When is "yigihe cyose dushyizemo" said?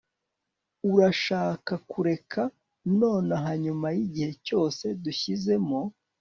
3.97-5.79